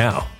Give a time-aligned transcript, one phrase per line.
[0.00, 0.39] now.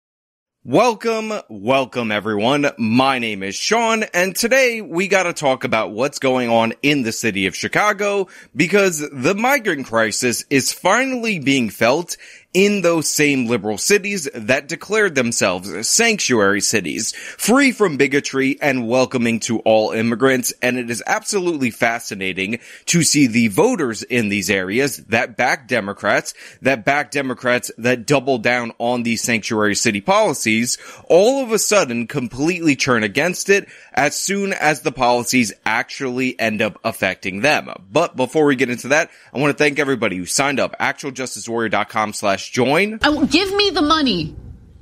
[0.63, 2.67] Welcome, welcome everyone.
[2.77, 7.11] My name is Sean and today we gotta talk about what's going on in the
[7.11, 12.15] city of Chicago because the migrant crisis is finally being felt
[12.53, 19.39] in those same liberal cities that declared themselves sanctuary cities, free from bigotry and welcoming
[19.39, 20.53] to all immigrants.
[20.61, 26.33] And it is absolutely fascinating to see the voters in these areas that back Democrats,
[26.61, 30.77] that back Democrats that double down on these sanctuary city policies,
[31.07, 36.61] all of a sudden completely turn against it as soon as the policies actually end
[36.61, 37.69] up affecting them.
[37.91, 42.13] But before we get into that, I want to thank everybody who signed up, actualjusticewarrior.com
[42.13, 42.99] slash slash join.
[43.03, 44.35] Oh, give me the money.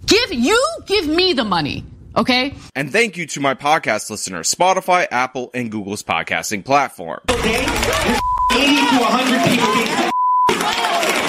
[0.05, 1.85] Give you give me the money.
[2.15, 2.55] Okay.
[2.75, 7.21] And thank you to my podcast listeners, Spotify, Apple, and Google's podcasting platform.
[7.29, 7.59] Okay.
[7.59, 10.11] 80 to 100 people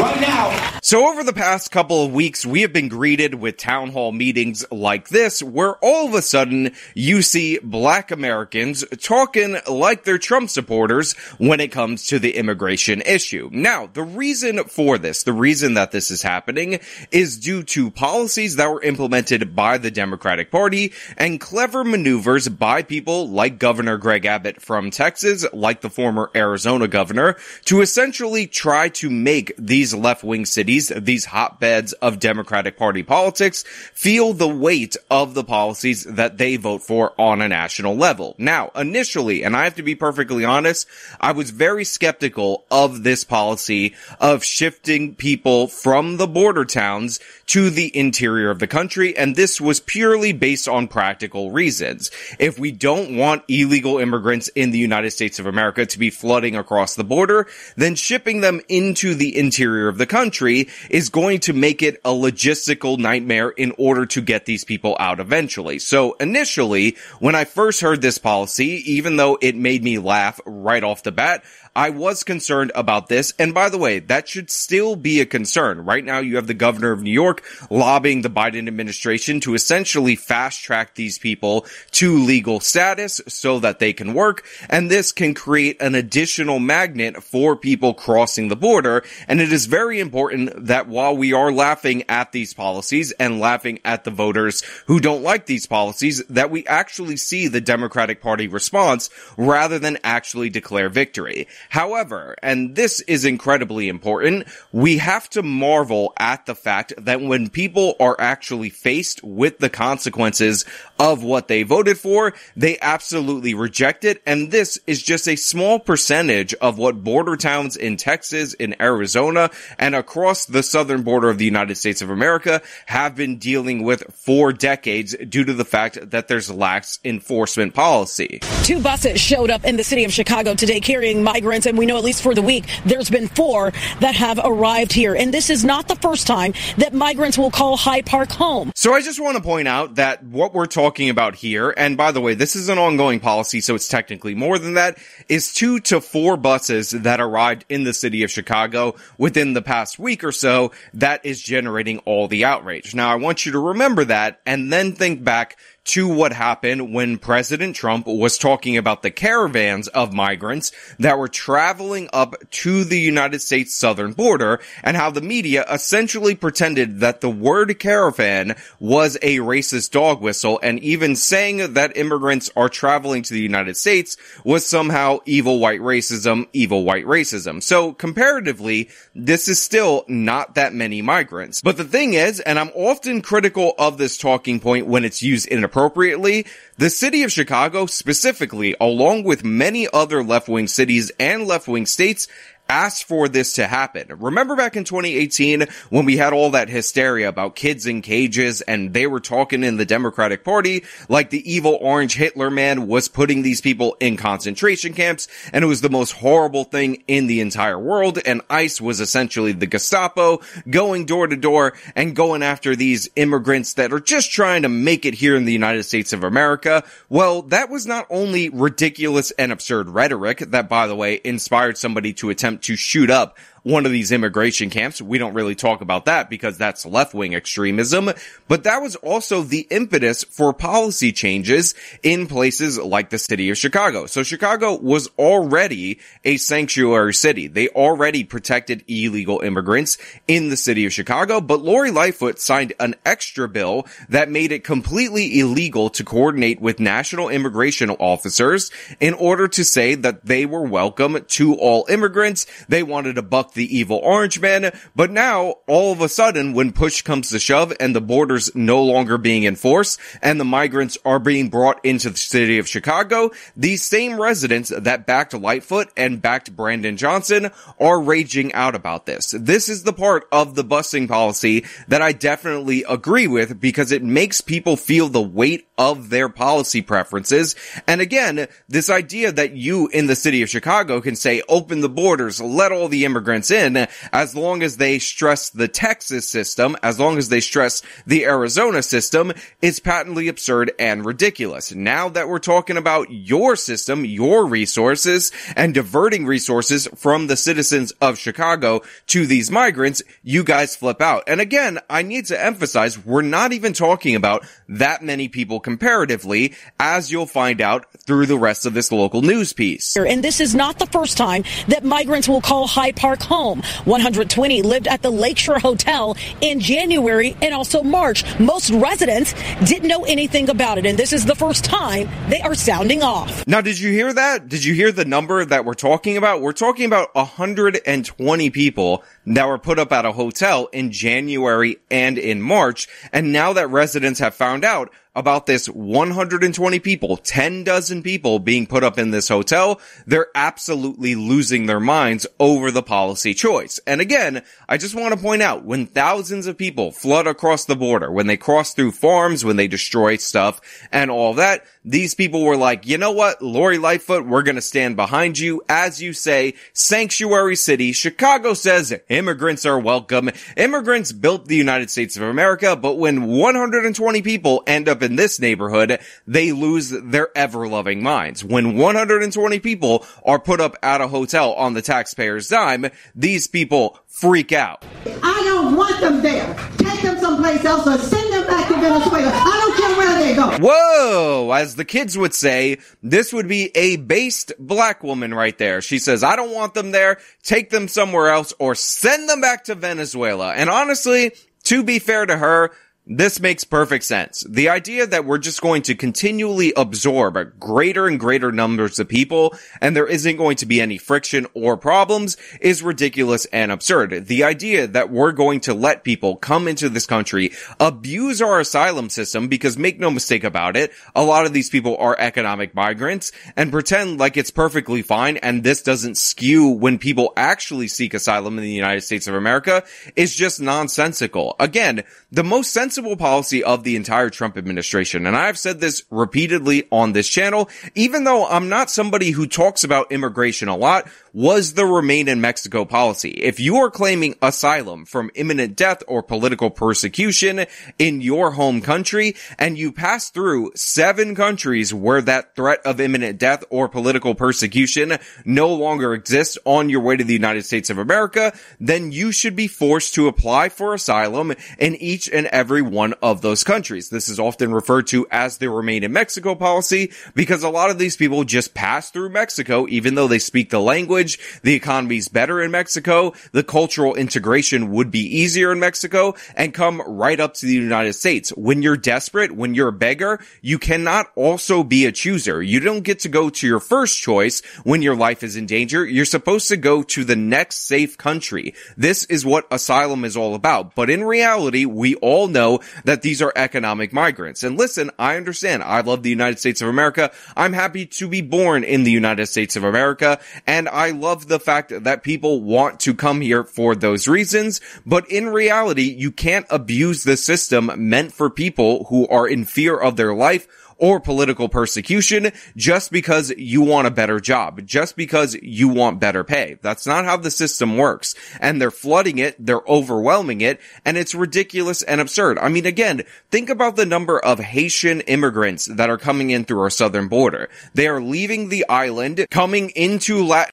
[0.03, 0.70] right now.
[0.83, 4.65] So over the past couple of weeks, we have been greeted with town hall meetings
[4.71, 10.49] like this, where all of a sudden you see black Americans talking like they're Trump
[10.49, 13.51] supporters when it comes to the immigration issue.
[13.53, 16.81] Now, the reason for this, the reason that this is happening
[17.11, 22.83] is due to policies that were implemented by the Democratic Party and clever maneuvers by
[22.83, 27.37] people like Governor Greg Abbott from Texas, like the former Arizona governor,
[27.67, 33.65] to essentially try to make these left-wing cities cities, these hotbeds of Democratic Party politics,
[33.95, 38.35] feel the weight of the policies that they vote for on a national level.
[38.39, 40.87] Now, initially, and I have to be perfectly honest,
[41.21, 47.71] I was very skeptical of this policy of shifting people from the border towns to
[47.71, 52.11] the interior of the country, and this was purely based on practical reasons.
[52.39, 56.57] If we don't want illegal immigrants in the United States of America to be flooding
[56.57, 57.47] across the border,
[57.77, 60.60] then shipping them into the interior of the country
[60.91, 65.21] is going to make it a logistical nightmare in order to get these people out
[65.21, 65.79] eventually.
[65.79, 70.83] So initially, when I first heard this policy, even though it made me laugh right
[70.83, 71.45] off the bat,
[71.75, 73.33] I was concerned about this.
[73.39, 75.85] And by the way, that should still be a concern.
[75.85, 80.17] Right now, you have the governor of New York lobbying the Biden administration to essentially
[80.17, 84.45] fast track these people to legal status so that they can work.
[84.69, 89.05] And this can create an additional magnet for people crossing the border.
[89.29, 93.79] And it is very important that while we are laughing at these policies and laughing
[93.85, 98.49] at the voters who don't like these policies, that we actually see the Democratic Party
[98.49, 101.47] response rather than actually declare victory.
[101.69, 107.51] However, and this is incredibly important, we have to marvel at the fact that when
[107.51, 110.65] people are actually faced with the consequences
[110.99, 114.23] of what they voted for, they absolutely reject it.
[114.27, 119.51] And this is just a small percentage of what border towns in Texas, in Arizona,
[119.79, 124.03] and across the southern border of the United States of America have been dealing with
[124.15, 128.41] for decades due to the fact that there's lax enforcement policy.
[128.63, 131.97] Two buses showed up in the city of Chicago today carrying migrants and we know
[131.97, 135.15] at least for the week, there's been four that have arrived here.
[135.15, 138.73] And this is not the first time that migrants will call Hyde Park home.
[138.75, 142.13] So I just want to point out that what we're talking about here, and by
[142.13, 144.99] the way, this is an ongoing policy, so it's technically more than that,
[145.29, 149.99] is two to four buses that arrived in the city of Chicago within the past
[149.99, 152.95] week or so that is generating all the outrage.
[152.95, 155.59] Now I want you to remember that and then think back
[155.91, 160.71] to what happened when President Trump was talking about the caravans of migrants
[161.01, 166.37] that were traveling up to the United States southern border and how the media essentially
[166.37, 172.51] pretended that the word caravan was a racist dog whistle and even saying that immigrants
[172.55, 177.61] are traveling to the United States was somehow evil white racism, evil white racism.
[177.61, 181.61] So comparatively, this is still not that many migrants.
[181.61, 185.49] But the thing is, and I'm often critical of this talking point when it's used
[185.49, 186.45] in a appropriately,
[186.77, 192.29] the city of Chicago specifically, along with many other left-wing cities and left-wing states,
[192.71, 194.07] asked for this to happen.
[194.21, 198.95] Remember back in 2018 when we had all that hysteria about kids in cages and
[198.95, 203.43] they were talking in the Democratic Party like the evil orange Hitler man was putting
[203.43, 207.79] these people in concentration camps and it was the most horrible thing in the entire
[207.79, 213.11] world and ICE was essentially the Gestapo going door to door and going after these
[213.17, 216.85] immigrants that are just trying to make it here in the United States of America.
[217.09, 222.13] Well, that was not only ridiculous and absurd rhetoric that, by the way, inspired somebody
[222.15, 225.03] to attempt to shoot up one of these immigration camps.
[225.03, 228.11] We don't really talk about that because that's left-wing extremism,
[228.49, 233.59] but that was also the impetus for policy changes in places like the city of
[233.59, 234.07] Chicago.
[234.07, 237.47] So Chicago was already a sanctuary city.
[237.47, 242.95] They already protected illegal immigrants in the city of Chicago, but Lori Lightfoot signed an
[243.05, 249.49] extra bill that made it completely illegal to coordinate with national immigration officers in order
[249.49, 252.47] to say that they were welcome to all immigrants.
[252.69, 254.73] They wanted to buck the evil orange man.
[254.95, 258.83] But now, all of a sudden, when push comes to shove and the borders no
[258.83, 263.83] longer being enforced and the migrants are being brought into the city of Chicago, these
[263.83, 269.35] same residents that backed Lightfoot and backed Brandon Johnson are raging out about this.
[269.39, 274.03] This is the part of the busing policy that I definitely agree with because it
[274.03, 277.57] makes people feel the weight of their policy preferences.
[277.87, 281.89] And again, this idea that you in the city of Chicago can say, open the
[281.89, 286.99] borders, let all the immigrants in, as long as they stress the Texas system, as
[286.99, 289.33] long as they stress the Arizona system,
[289.63, 291.73] is patently absurd and ridiculous.
[291.73, 297.93] Now that we're talking about your system, your resources, and diverting resources from the citizens
[298.01, 301.23] of Chicago to these migrants, you guys flip out.
[301.29, 306.55] And again, I need to emphasize, we're not even talking about that many people comparatively,
[306.81, 309.97] as you'll find out through the rest of this local news piece.
[309.97, 313.63] And this is not the first time that migrants will call Hyde Park home.
[313.85, 318.25] 120 lived at the Lakeshore Hotel in January and also March.
[318.41, 319.35] Most residents
[319.65, 323.47] didn't know anything about it, and this is the first time they are sounding off.
[323.47, 324.49] Now, did you hear that?
[324.49, 326.43] Did you hear the number that we're talking about?
[326.43, 332.19] We're talking about 120 people that were put up at a hotel in January and
[332.19, 332.89] in March.
[333.13, 338.67] And now that residents have found out about this 120 people, 10 dozen people being
[338.67, 343.79] put up in this hotel, they're absolutely losing their minds over the policy choice.
[343.87, 347.77] And again, I just want to point out when thousands of people flood across the
[347.77, 350.61] border, when they cross through farms, when they destroy stuff
[350.91, 354.61] and all that, these people were like, you know what, Lori Lightfoot, we're going to
[354.61, 355.63] stand behind you.
[355.69, 357.93] As you say, sanctuary city.
[357.93, 360.31] Chicago says immigrants are welcome.
[360.57, 365.41] Immigrants built the United States of America, but when 120 people end up in this
[365.41, 368.45] neighborhood, they lose their ever loving minds.
[368.45, 373.99] When 120 people are put up at a hotel on the taxpayer's dime, these people
[374.07, 374.85] freak out.
[375.23, 376.55] I don't want them there.
[376.79, 379.31] Take them someplace else or send them back to Venezuela.
[379.33, 380.67] I don't care where they go.
[380.67, 381.53] Whoa!
[381.53, 385.81] As the kids would say, this would be a based black woman right there.
[385.81, 387.19] She says, I don't want them there.
[387.43, 390.53] Take them somewhere else or send them back to Venezuela.
[390.55, 391.33] And honestly,
[391.65, 392.73] to be fair to her,
[393.07, 394.45] this makes perfect sense.
[394.49, 399.55] The idea that we're just going to continually absorb greater and greater numbers of people
[399.81, 404.27] and there isn't going to be any friction or problems is ridiculous and absurd.
[404.27, 409.09] The idea that we're going to let people come into this country, abuse our asylum
[409.09, 413.33] system because make no mistake about it, a lot of these people are economic migrants
[413.57, 418.59] and pretend like it's perfectly fine and this doesn't skew when people actually seek asylum
[418.59, 419.83] in the United States of America
[420.15, 421.57] is just nonsensical.
[421.59, 425.27] Again, the most sensible policy of the entire Trump administration.
[425.27, 429.85] And I've said this repeatedly on this channel, even though I'm not somebody who talks
[429.85, 433.31] about immigration a lot, was the remain in Mexico policy.
[433.31, 437.67] If you are claiming asylum from imminent death or political persecution
[437.99, 443.39] in your home country and you pass through seven countries where that threat of imminent
[443.39, 447.99] death or political persecution no longer exists on your way to the United States of
[447.99, 453.15] America, then you should be forced to apply for asylum in each and every one
[453.23, 454.09] of those countries.
[454.11, 457.99] This is often referred to as the remain in Mexico policy because a lot of
[457.99, 461.39] these people just pass through Mexico even though they speak the language.
[461.63, 463.33] The economy's better in Mexico.
[463.53, 468.15] The cultural integration would be easier in Mexico and come right up to the United
[468.15, 468.51] States.
[468.51, 472.63] When you're desperate, when you're a beggar, you cannot also be a chooser.
[472.63, 476.07] You don't get to go to your first choice when your life is in danger.
[476.07, 478.75] You're supposed to go to the next safe country.
[478.97, 480.95] This is what asylum is all about.
[480.95, 484.63] But in reality, we all know know that these are economic migrants.
[484.63, 485.83] And listen, I understand.
[485.83, 487.31] I love the United States of America.
[487.57, 490.41] I'm happy to be born in the United States of America.
[490.67, 494.81] And I love the fact that people want to come here for those reasons.
[495.05, 499.97] But in reality, you can't abuse the system meant for people who are in fear
[499.97, 500.67] of their life
[501.01, 506.45] or political persecution just because you want a better job, just because you want better
[506.45, 506.79] pay.
[506.83, 508.35] That's not how the system works.
[508.61, 512.59] And they're flooding it, they're overwhelming it, and it's ridiculous and absurd.
[512.59, 516.81] I mean, again, think about the number of Haitian immigrants that are coming in through
[516.81, 517.69] our southern border.
[517.95, 520.73] They are leaving the island, coming into Latin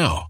[0.00, 0.29] now.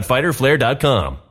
[0.01, 1.30] www.fighterflare.com.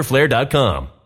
[0.01, 1.00] fighterflare.com.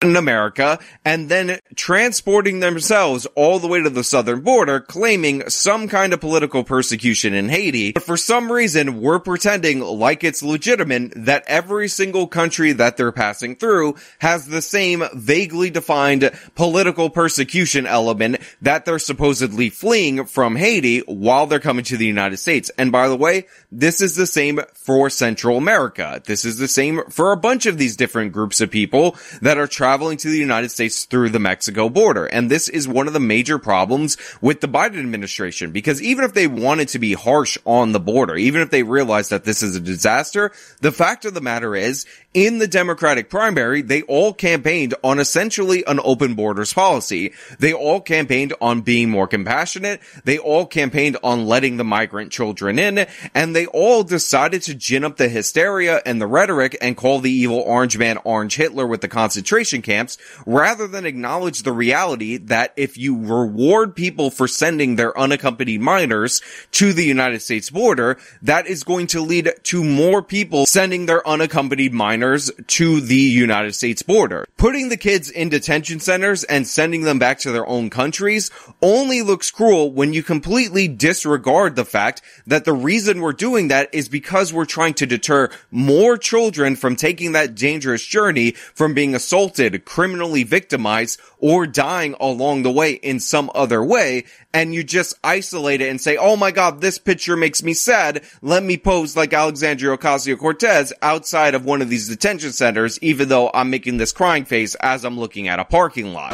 [0.00, 5.88] in America and then transporting themselves all the way to the southern border, claiming some
[5.88, 7.92] kind of political persecution in Haiti.
[7.92, 13.10] But for some reason, we're pretending like it's legitimate that every single country that they're
[13.10, 20.54] passing through has the same vaguely defined political persecution element that they're supposedly fleeing from
[20.54, 22.70] Haiti while they're coming to the United States.
[22.78, 26.22] And by the way, this is the same for Central America.
[26.24, 29.66] This is the same for a bunch of these different groups of people that are
[29.88, 32.26] traveling to the United States through the Mexico border.
[32.26, 36.34] And this is one of the major problems with the Biden administration because even if
[36.34, 39.76] they wanted to be harsh on the border, even if they realized that this is
[39.76, 44.94] a disaster, the fact of the matter is in the Democratic primary, they all campaigned
[45.02, 47.32] on essentially an open borders policy.
[47.58, 50.02] They all campaigned on being more compassionate.
[50.24, 55.04] They all campaigned on letting the migrant children in and they all decided to gin
[55.04, 59.00] up the hysteria and the rhetoric and call the evil orange man orange Hitler with
[59.00, 64.96] the concentration camps rather than acknowledge the reality that if you reward people for sending
[64.96, 70.22] their unaccompanied minors to the United States border, that is going to lead to more
[70.22, 74.46] people sending their unaccompanied minors to the United States border.
[74.56, 78.50] Putting the kids in detention centers and sending them back to their own countries
[78.82, 83.88] only looks cruel when you completely disregard the fact that the reason we're doing that
[83.92, 89.14] is because we're trying to deter more children from taking that dangerous journey from being
[89.14, 94.24] assaulted, criminally victimized, or dying along the way in some other way.
[94.52, 98.24] And you just isolate it and say, Oh my God, this picture makes me sad.
[98.42, 103.50] Let me pose like Alexandria Ocasio-Cortez outside of one of these detention centers, even though
[103.52, 106.30] I'm making this crying face as I'm looking at a parking lot.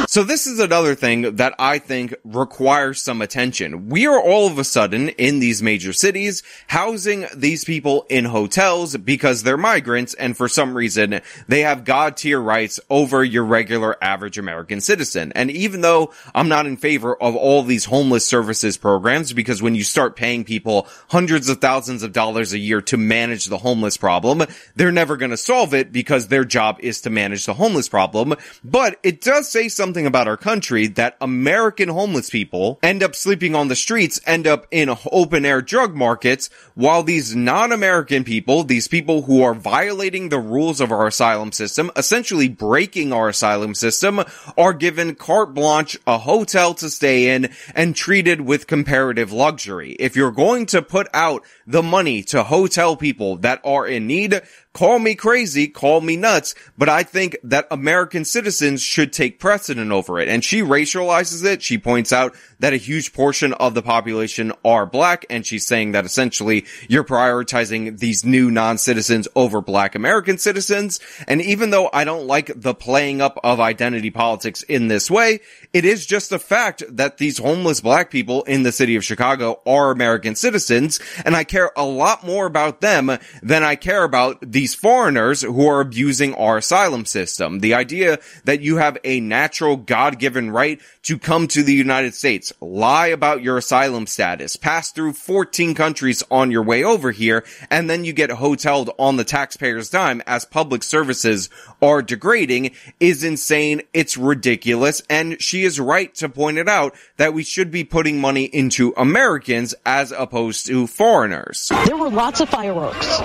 [0.08, 3.90] So this is another thing that I think requires some attention.
[3.90, 8.96] We are all of a sudden in these major cities housing these people in hotels
[8.96, 14.02] because they're migrants and for some reason they have god tier rights over your regular
[14.02, 15.34] average American citizen.
[15.34, 19.76] And even though I'm not in favor of all these homeless services programs because when
[19.76, 23.98] you start paying people hundreds of thousands of dollars a year to manage the homeless
[23.98, 24.44] problem,
[24.76, 28.36] they're never going to solve it because their job is to manage the homeless problem.
[28.64, 33.54] But it does say something about our country that American homeless people end up sleeping
[33.54, 38.88] on the streets, end up in open air drug markets, while these non-American people, these
[38.88, 44.22] people who are violating the rules of our asylum system, essentially breaking our asylum system,
[44.58, 49.92] are given carte blanche, a hotel to stay in, and treated with comparative luxury.
[50.00, 54.42] If you're going to put out the money to hotel people that are in need,
[54.76, 59.90] Call me crazy, call me nuts, but I think that American citizens should take precedent
[59.90, 60.28] over it.
[60.28, 61.64] And she racializes it.
[61.64, 65.94] She points out that a huge portion of the population are black, and she's saying
[65.94, 71.00] that essentially you're prioritizing these new non-citizens over black American citizens.
[71.26, 75.40] And even though I don't like the playing up of identity politics in this way,
[75.72, 79.62] it is just a fact that these homeless black people in the city of Chicago
[79.66, 84.42] are American citizens, and I care a lot more about them than I care about
[84.42, 87.60] the these foreigners who are abusing our asylum system.
[87.60, 92.52] The idea that you have a natural God-given right to come to the United States,
[92.60, 97.88] lie about your asylum status, pass through 14 countries on your way over here, and
[97.88, 101.48] then you get hoteled on the taxpayer's dime as public services
[101.80, 103.84] are degrading is insane.
[103.94, 105.04] It's ridiculous.
[105.12, 108.96] And she is right to point it out that we should be putting money into
[108.98, 111.72] Americans as opposed to foreigners.
[111.86, 113.22] There were lots of fireworks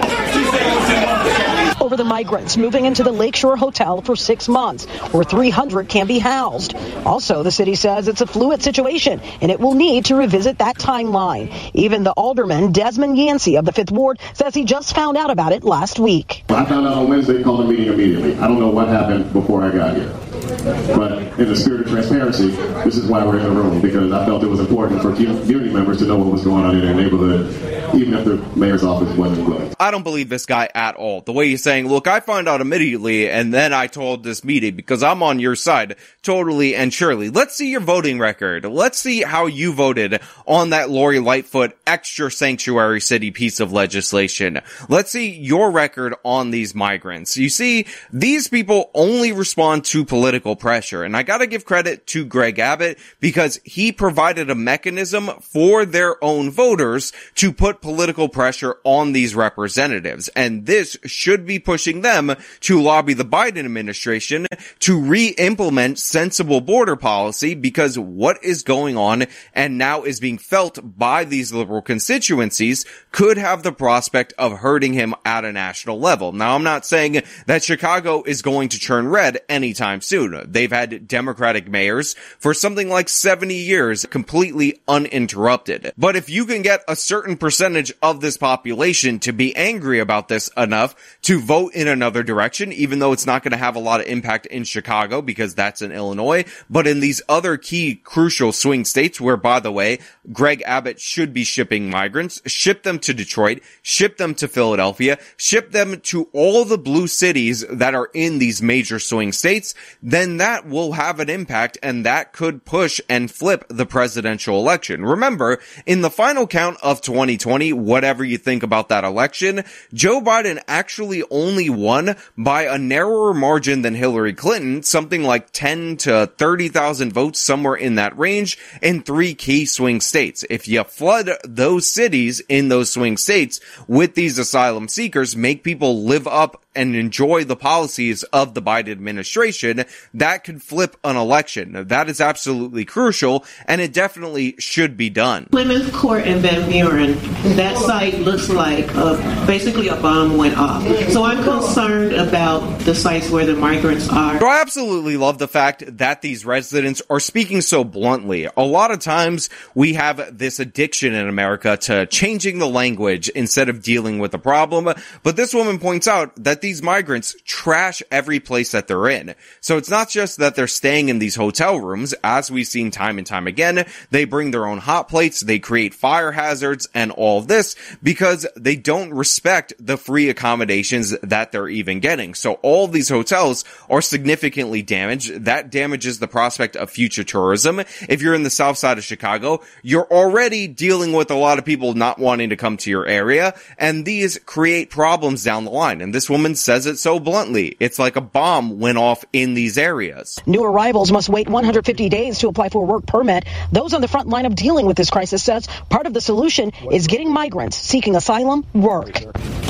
[1.81, 6.19] over the migrants moving into the Lakeshore Hotel for six months, where 300 can be
[6.19, 6.75] housed.
[7.05, 10.77] Also, the city says it's a fluid situation and it will need to revisit that
[10.77, 11.53] timeline.
[11.75, 15.53] Even the alderman, Desmon Yancy of the Fifth Ward, says he just found out about
[15.53, 16.45] it last week.
[16.49, 18.37] I found out on Wednesday, called the meeting immediately.
[18.37, 20.15] I don't know what happened before I got here.
[20.51, 22.49] But in the spirit of transparency,
[22.85, 25.73] this is why we're in the room, because I felt it was important for community
[25.73, 29.17] members to know what was going on in their neighborhood, even if the mayor's office
[29.17, 29.73] wasn't willing.
[29.79, 31.21] I don't believe this guy at all.
[31.21, 34.75] The way he's saying, look, I find out immediately, and then I told this meeting
[34.77, 37.31] because I'm on your side, totally and surely.
[37.31, 38.65] Let's see your voting record.
[38.65, 44.61] Let's see how you voted on that Lori Lightfoot extra sanctuary city piece of legislation.
[44.89, 47.37] Let's see your record on these migrants.
[47.37, 51.05] You see, these people only respond to political pressure.
[51.05, 56.23] And I gotta give credit to Greg Abbott because he provided a mechanism for their
[56.25, 60.29] own voters to put political pressure on these representatives.
[60.29, 64.47] And this should be pushing them to lobby the Biden administration
[64.81, 70.79] to re-implement sensible border policy because what is going on and now is being felt
[70.99, 76.33] by these liberal constituencies could have the prospect of hurting him at a national level.
[76.33, 80.30] Now, I'm not saying that Chicago is going to turn red anytime soon.
[80.47, 85.93] They've had Democratic mayors for something like 70 years completely uninterrupted.
[85.97, 90.29] But if you can get a certain percentage of this population to be angry about
[90.29, 93.81] this enough to vote in another direction, even though it's not going to have a
[93.81, 98.53] lot of impact in Chicago because that's in Illinois, but in these other key crucial
[98.53, 99.99] swing states where, by the way,
[100.33, 105.73] Greg Abbott should be shipping migrants, ship them to Detroit, ship them to Philadelphia, ship
[105.73, 109.75] them to all the blue cities that are in these major swing states,
[110.11, 115.05] then that will have an impact and that could push and flip the presidential election.
[115.05, 120.61] Remember, in the final count of 2020, whatever you think about that election, Joe Biden
[120.67, 127.13] actually only won by a narrower margin than Hillary Clinton, something like 10 to 30,000
[127.13, 130.45] votes, somewhere in that range, in three key swing states.
[130.51, 136.05] If you flood those cities in those swing states with these asylum seekers, make people
[136.05, 141.89] live up and enjoy the policies of the Biden administration, that could flip an election.
[141.89, 145.47] That is absolutely crucial, and it definitely should be done.
[145.51, 147.15] Plymouth Court in Van Buren,
[147.57, 150.83] that site looks like uh, basically a bomb went off.
[151.11, 154.39] So I'm concerned about the sites where the migrants are.
[154.39, 158.49] So I absolutely love the fact that these residents are speaking so bluntly.
[158.57, 163.69] A lot of times we have this addiction in America to changing the language instead
[163.69, 168.41] of dealing with the problem, but this woman points out that these migrants trash every
[168.41, 169.35] place that they're in.
[169.61, 173.19] So it's not just that they're staying in these hotel rooms, as we've seen time
[173.19, 173.87] and time again.
[174.11, 178.77] They bring their own hot plates, they create fire hazards and all this because they
[178.77, 182.35] don't respect the free accommodations that they're even getting.
[182.35, 185.45] So all these hotels are significantly damaged.
[185.45, 187.81] That damages the prospect of future tourism.
[188.09, 191.65] If you're in the south side of Chicago, you're already dealing with a lot of
[191.65, 196.01] people not wanting to come to your area, and these create problems down the line.
[196.01, 197.77] And this woman woman says it so bluntly.
[197.79, 200.39] It's like a bomb went off in these areas.
[200.47, 203.45] New arrivals must wait 150 days to apply for a work permit.
[203.71, 206.73] Those on the front line of dealing with this crisis says part of the solution
[206.91, 209.21] is getting migrants seeking asylum work.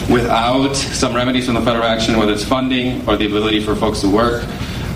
[0.08, 4.00] Without some remedies from the federal action, whether it's funding or the ability for folks
[4.00, 4.42] to work,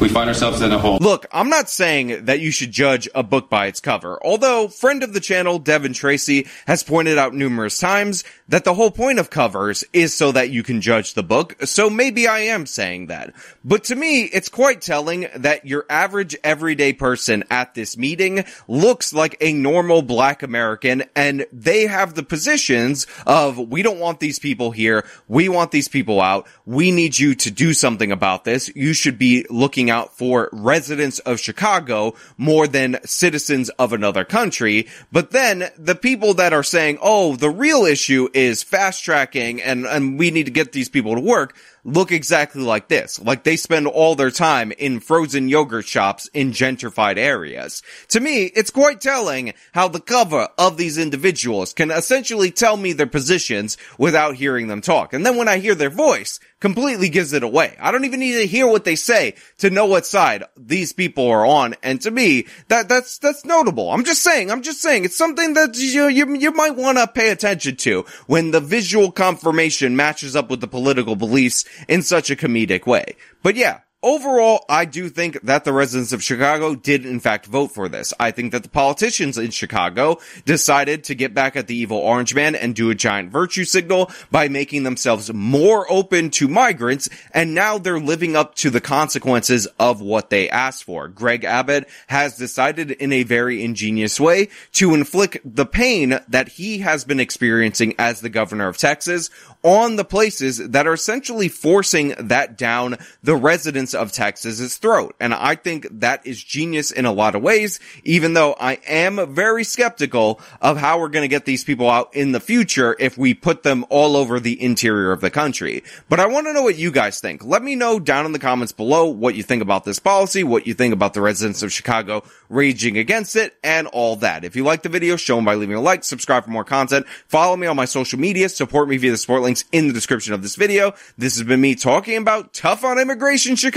[0.00, 0.98] we find ourselves in a hole.
[1.00, 5.02] Look, I'm not saying that you should judge a book by its cover, although friend
[5.02, 9.30] of the channel, Devon Tracey, has pointed out numerous times that the whole point of
[9.30, 13.32] covers is so that you can judge the book, so maybe I am saying that.
[13.64, 19.14] But to me, it's quite telling that your average everyday person at this meeting looks
[19.14, 24.38] like a normal black American and they have the positions of, we don't want these
[24.38, 28.70] people here, we want these people out, we need you to do something about this,
[28.74, 34.86] you should be looking out for residents of Chicago more than citizens of another country.
[35.12, 39.86] But then the people that are saying, oh, the real issue is fast tracking and,
[39.86, 43.20] and we need to get these people to work look exactly like this.
[43.20, 47.82] Like they spend all their time in frozen yogurt shops in gentrified areas.
[48.08, 52.92] To me, it's quite telling how the cover of these individuals can essentially tell me
[52.92, 55.12] their positions without hearing them talk.
[55.12, 57.76] And then when I hear their voice, completely gives it away.
[57.78, 61.28] I don't even need to hear what they say to know what side these people
[61.28, 61.74] are on.
[61.82, 63.90] And to me, that, that's, that's notable.
[63.90, 67.06] I'm just saying, I'm just saying, it's something that you, you, you might want to
[67.06, 72.30] pay attention to when the visual confirmation matches up with the political beliefs in such
[72.30, 73.16] a comedic way.
[73.42, 77.68] But yeah, Overall, I do think that the residents of Chicago did in fact vote
[77.68, 78.12] for this.
[78.20, 82.34] I think that the politicians in Chicago decided to get back at the evil orange
[82.34, 87.54] man and do a giant virtue signal by making themselves more open to migrants, and
[87.54, 91.08] now they're living up to the consequences of what they asked for.
[91.08, 96.80] Greg Abbott has decided in a very ingenious way to inflict the pain that he
[96.80, 99.30] has been experiencing as the governor of Texas
[99.62, 105.14] on the places that are essentially forcing that down the residents of Texas's throat.
[105.20, 109.34] And I think that is genius in a lot of ways, even though I am
[109.34, 113.16] very skeptical of how we're going to get these people out in the future if
[113.18, 115.82] we put them all over the interior of the country.
[116.08, 117.44] But I want to know what you guys think.
[117.44, 120.66] Let me know down in the comments below what you think about this policy, what
[120.66, 124.44] you think about the residents of Chicago raging against it, and all that.
[124.44, 127.06] If you like the video, show them by leaving a like, subscribe for more content,
[127.26, 130.34] follow me on my social media, support me via the support links in the description
[130.34, 130.94] of this video.
[131.18, 133.73] This has been me talking about tough on immigration Chicago.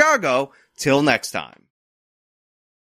[0.78, 1.67] Till next time.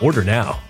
[0.00, 0.69] Order now.